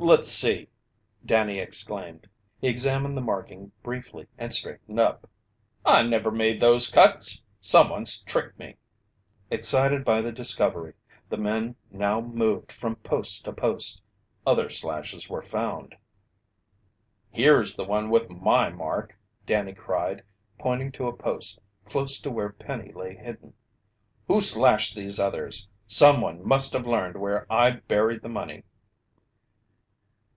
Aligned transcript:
"Let's 0.00 0.28
see!" 0.28 0.68
Danny 1.26 1.58
exclaimed. 1.58 2.28
He 2.60 2.68
examined 2.68 3.16
the 3.16 3.20
marking 3.20 3.72
briefly 3.82 4.28
and 4.38 4.54
straightened 4.54 5.00
up. 5.00 5.28
"I 5.84 6.04
never 6.06 6.30
made 6.30 6.60
those 6.60 6.88
cuts! 6.88 7.42
Someone's 7.58 8.22
tricked 8.22 8.60
me!" 8.60 8.76
Excited 9.50 10.04
by 10.04 10.20
the 10.20 10.30
discovery, 10.30 10.94
the 11.28 11.36
men 11.36 11.74
now 11.90 12.20
moved 12.20 12.70
from 12.70 12.94
post 12.96 13.44
to 13.46 13.52
post. 13.52 14.00
Other 14.46 14.70
slashes 14.70 15.28
were 15.28 15.42
found. 15.42 15.96
"Here's 17.32 17.74
the 17.74 17.84
one 17.84 18.08
with 18.08 18.30
my 18.30 18.70
mark!" 18.70 19.18
Danny 19.46 19.74
cried, 19.74 20.22
pointing 20.60 20.92
to 20.92 21.08
a 21.08 21.16
post 21.16 21.58
close 21.86 22.20
to 22.20 22.30
where 22.30 22.50
Penny 22.52 22.92
lay 22.92 23.16
hidden. 23.16 23.52
"Who 24.28 24.42
slashed 24.42 24.94
these 24.94 25.18
others? 25.18 25.68
Someone 25.88 26.46
must 26.46 26.72
have 26.72 26.86
learned 26.86 27.16
where 27.20 27.52
I 27.52 27.72
buried 27.72 28.22
the 28.22 28.28
money!" 28.28 28.62